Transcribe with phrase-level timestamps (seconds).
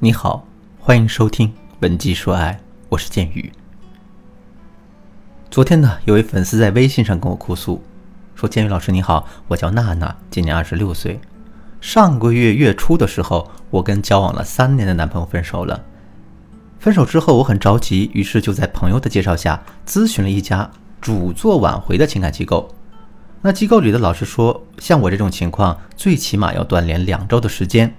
[0.00, 0.46] 你好，
[0.78, 1.48] 欢迎收听
[1.80, 2.52] 《文姬说爱》，
[2.88, 3.50] 我是剑宇。
[5.50, 7.82] 昨天呢，有位粉丝在微信上跟我哭诉，
[8.36, 11.18] 说：“剑宇老师你好，我叫娜娜，今年二十六岁。
[11.80, 15.84] 上个月月初的时候，我跟交往了三年的男朋友分手了。
[16.78, 20.70] 分手之后，我很着急，于是就在朋友的介绍下咨询了一家
[21.00, 22.72] 主做挽回的情感机构。
[23.42, 27.92] 那机构里的老师说，像我这种情况，最起码要断联两周的时间。”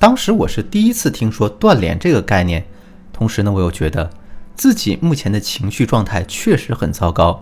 [0.00, 2.64] 当时我是第一次听说断联这个概念，
[3.12, 4.08] 同时呢，我又觉得
[4.54, 7.38] 自己目前的情绪状态确实很糟糕，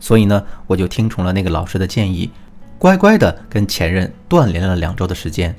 [0.00, 2.28] 所以呢，我就听从了那个老师的建议，
[2.80, 5.54] 乖乖的跟前任断联了两周的时间。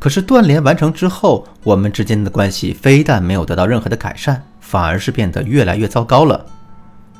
[0.00, 6.44] 可是断联完成之后，我们之间的关系非但没有得到任何的改善，反而是变得越来越糟糕了。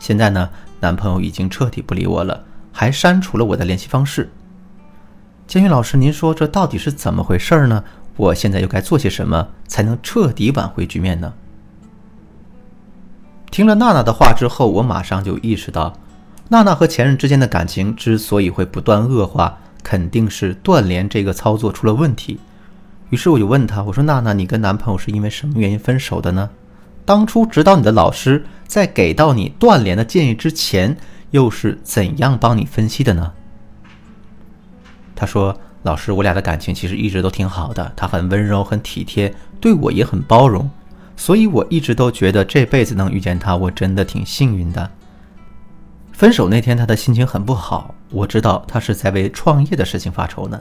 [0.00, 4.28] 现在呢，男朋友已经彻底不理我了，还删除了我的联系方式。
[5.46, 7.84] 监狱老师，您说这到底是怎么回事儿呢？
[8.16, 11.34] 我现在又该做些什么才能彻底挽回局面呢？
[13.50, 15.92] 听了娜娜的话之后，我马上就意识到，
[16.48, 22.38] 娜娜和前任之间的感情之所以会不断恶化，肯定是断联这个操作出了问题。
[23.10, 26.50] 于是我就问她：“我说娜娜，你跟男朋友是因为什么原因分手的呢？
[27.04, 30.96] 当初指导你的老师在给到你断联的建议之前，
[31.30, 33.32] 又是怎样帮你分析的呢？”
[35.14, 35.60] 她说。
[35.86, 40.68] 老师，我俩的感情其实一直都挺好的，他很温柔，很体贴，对我也很包容，
[41.16, 44.90] 所以我一直都觉得这辈子能遇见他，我真的挺幸运的。
[46.10, 50.60] 分手那天，他的心情很不好，我知道他是在为创业的事情发愁呢。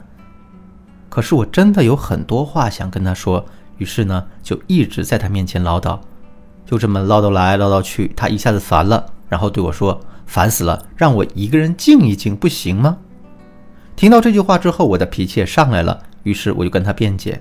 [1.08, 3.44] 可是我真的有很多话想跟他说，
[3.78, 5.98] 于是呢，就一直在他面前唠叨，
[6.64, 12.98] 就这么唠叨来唠叨去，他一下子烦了，然后对我说：“烦死了，让我一个人静一静，不行吗？”
[13.96, 16.02] 听到这句话之后，我的脾气也上来了。
[16.22, 17.40] 于是我就跟他辩解：“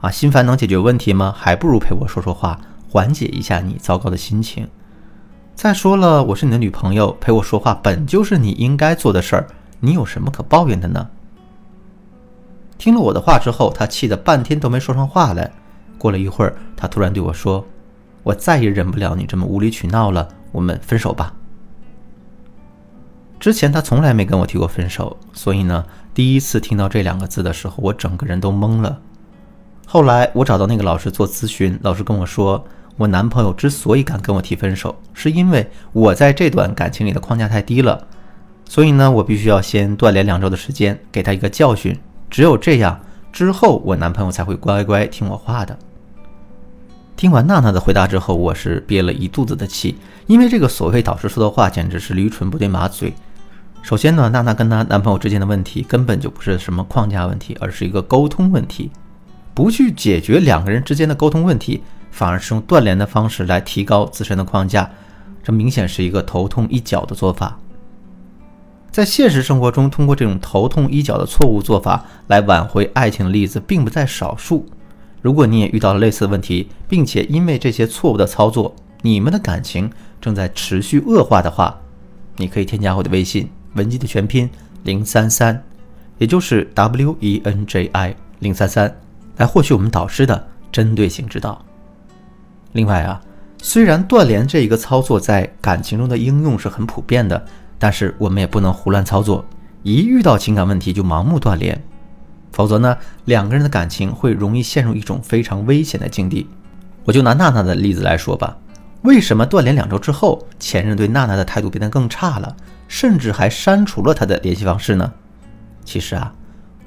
[0.00, 1.34] 啊，心烦能解决问题吗？
[1.36, 4.68] 还不如陪我说说话，缓解一下你糟糕的心情。
[5.56, 9.46] 再说了，我是你的女朋友，陪我说话本就是你应该做的事儿，
[9.80, 11.08] 你有什么可抱怨的呢？”
[12.78, 15.50] 听了我的话之后，他气得半天都没说上话来。
[15.98, 17.66] 过了一会儿，他突然对我说
[18.22, 21.34] ：“我再也忍不了你这么无理取闹了，我们分手吧。”
[23.40, 28.98] 之前他从来没跟我提过分手，所以呢，第一次听到这两个字的时候，我整个人都懵了。
[29.86, 32.64] 后来我找到那个老师做咨询，老师跟我说，
[32.96, 38.06] 我男朋友之所以敢跟我提分手，是因为我在这段感情里的框架太低了，
[38.64, 41.96] 所以呢，我必须要先断联两周的时间，给他一个教训。
[42.28, 43.00] 只有这样
[43.32, 45.78] 之后，我男朋友才会乖乖听我话的。
[47.16, 53.14] 听完娜娜的回答之后，我是憋了一肚子的气，因为这个所谓导师说的话简直是驴唇不对马嘴。
[53.82, 58.90] 首先呢，娜娜跟她男朋友之间的问题根本就不是什么框架问题，而是一个沟通问题。
[59.54, 64.88] 不去解决两个人之间的沟通问题，反而是用断联的方式来提高自身的框架，
[65.42, 67.58] 这明显是一个头痛医脚的做法。
[68.90, 74.66] 在现实生活中，通过这种头痛医脚的错误做法来挽回爱情的例子并不在少数。
[75.22, 79.90] 如果你也遇到了类似的问题，并且因为这些错误的操作，你们的感情
[80.20, 81.80] 正在持续恶化的话，
[82.36, 83.48] 你可以添加我的微信。
[83.78, 84.50] 文姬的全拼
[84.82, 85.62] 零三三，
[86.18, 88.94] 也就是 W E N J I 零三三，
[89.36, 91.64] 来获取我们导师的针对性指导。
[92.72, 93.22] 另外啊，
[93.62, 97.42] 虽然断联这一个操作在感情中的应用是很普遍的，
[97.78, 99.44] 但是我们也不能胡乱操作，
[99.82, 101.82] 一遇到情感问题就盲目断联，
[102.52, 106.46] 否则呢，两个人的感情会容易陷入一种非常危险的境地。
[107.04, 108.56] 我就拿娜娜的例子来说吧，
[109.02, 112.56] 为什么断联两周之后，前任对娜娜的态度变得更差了？
[112.88, 115.12] 甚至还删除了他的联系方式呢。
[115.84, 116.34] 其实啊，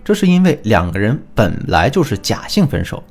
[0.04, 3.04] 这是因为两个人本来就是假性分手。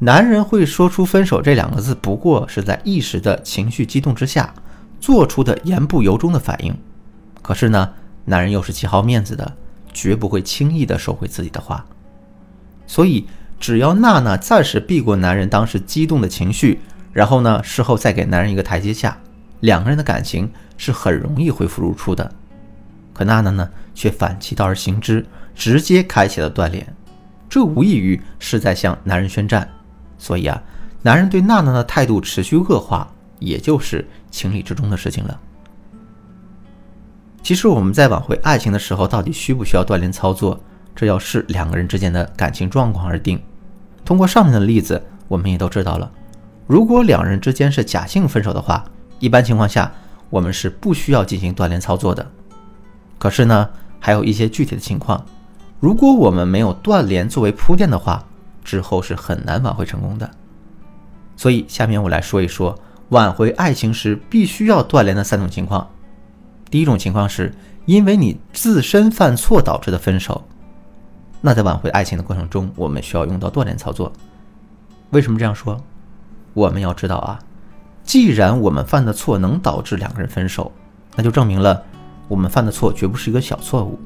[0.00, 4.52] 男人会说出分手这两个字，不过是在一时的情绪激动之下
[5.00, 6.76] 做出的言不由衷的反应。
[7.42, 7.92] 可是呢，
[8.24, 9.52] 男人又是极好面子的，
[9.92, 11.86] 绝不会轻易的收回自己的话。
[12.86, 13.26] 所以，
[13.60, 16.80] 只要娜娜暂时避过男人当时激动的情绪，
[17.14, 19.16] 然后呢，事后再给男人一个台阶下。
[19.60, 22.30] 两个人的感情是很容易恢复如初的，
[23.14, 25.24] 可娜娜呢却反其道而行之，
[25.54, 26.86] 直接开启了断联，
[27.48, 29.66] 这无异于是在向男人宣战。
[30.18, 30.62] 所以啊，
[31.00, 35.40] 男人对娜娜的态度持续恶化，也就是情理之中的事情了。
[37.42, 40.60] 其实我们在挽回爱情的时候，到底需不需要断联操作，
[40.94, 43.40] 这要视两个人之间的感情状况而定。
[44.04, 46.10] 通过上面的例子，我们也都知道了，
[46.66, 48.84] 如果两人之间是假性分手的话。
[49.20, 49.90] 一般情况下，
[50.28, 52.30] 我们是不需要进行断联操作的。
[53.16, 55.24] 可是呢，还有一些具体的情况，
[55.80, 58.22] 如果我们没有断联作为铺垫的话，
[58.62, 60.28] 之后是很难挽回成功的。
[61.36, 62.78] 所以，下面我来说一说
[63.10, 65.88] 挽回爱情时必须要断联的三种情况。
[66.68, 67.54] 第一种情况是
[67.86, 70.42] 因为你自身犯错导致的分手，
[71.40, 74.12] 那在挽回爱情的过程中，我们需要用到断联操作。
[75.10, 75.80] 为什么这样说？
[76.54, 77.38] 我们要知道啊，
[78.02, 80.72] 既然我们犯的错能导致两个人分手，
[81.16, 81.82] 那就证明了
[82.28, 83.98] 我们犯的错绝不是一个小错误。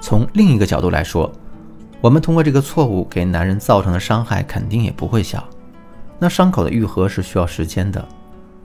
[0.00, 1.30] 从另一个角度来说，
[2.00, 5.42] 我们通过这个错误给男人造成的伤害肯定也不会小。
[6.18, 8.06] 那伤口的愈合是需要时间的。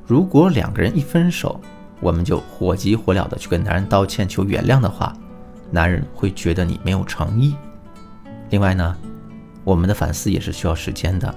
[0.05, 1.59] 如果两个人一分手，
[1.99, 5.13] 我们就火急火燎的去跟男人道歉求原谅的话，
[5.71, 7.55] 男人会觉得你没有诚意。
[8.49, 8.95] 另外呢，
[9.63, 11.33] 我们的反思也是需要时间的。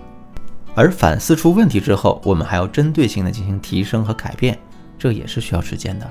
[0.74, 4.58] 而反思出问题之后，我们还要针对性的进行提升和改变，
[4.98, 6.10] 这也是需要时间的。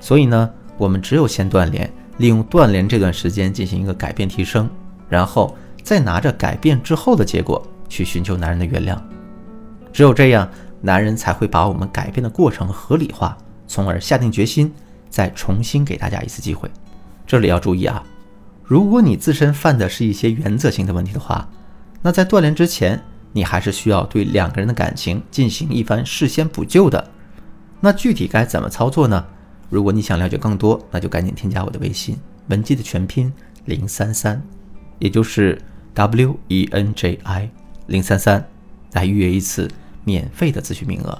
[0.00, 4.70] 所以呢，我们只有先断联，利用断联这段时间进行一个改变提升，
[5.10, 8.98] 然后再拿着改变之后的结果去寻求男人的原谅。
[9.92, 10.48] 只有这样，
[10.80, 13.36] 男人才会把我们改变的过程合理化，
[13.66, 14.72] 从而下定决心
[15.10, 16.70] 再重新给大家一次机会。
[17.26, 18.02] 这里要注意啊，
[18.64, 21.46] 如果你自身犯的是一些原则性的问题的话，
[22.00, 22.98] 那在断联之前。
[23.32, 27.10] 你还是需要对两个人的感情进行一番事先补救的。
[27.80, 29.24] 那具体该怎么操作呢？
[29.70, 33.32] 如果你想了解更多，那就赶紧添加我的微信文姬的全拼
[33.66, 34.42] 零三三，
[34.98, 35.60] 也就是
[35.94, 37.50] W E N J I
[37.86, 38.44] 零三三，
[38.92, 39.70] 来预约一次
[40.04, 41.16] 免费的咨询名额。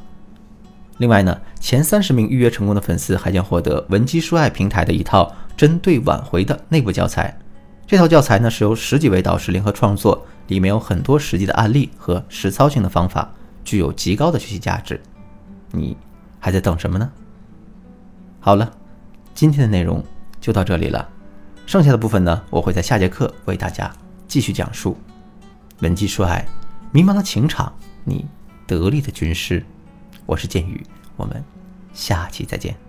[0.96, 7.38] 另外呢，前三十名预约成功的粉丝还将获得文姬说爱平台的一套针对挽回的内部教材。
[7.87, 10.26] 这套教材呢是由十几位导师联合创作。
[10.48, 13.30] 里面有很多实际的案例和实操性的方法，
[13.64, 15.00] 具有极高的学习价值。
[15.70, 15.96] 你
[16.40, 17.10] 还在等什么呢？
[18.40, 18.70] 好了，
[19.34, 20.04] 今天的内容
[20.40, 21.08] 就到这里了，
[21.66, 23.94] 剩下的部分呢，我会在下节课为大家
[24.26, 24.96] 继续讲述。
[25.80, 26.46] 文姬说爱，
[26.92, 27.72] 迷茫的情场，
[28.04, 28.26] 你
[28.66, 29.64] 得力的军师。
[30.24, 30.82] 我是剑宇，
[31.16, 31.42] 我们
[31.92, 32.88] 下期再见。